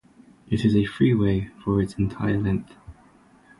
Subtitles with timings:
[0.49, 2.73] It is a freeway for its entire length.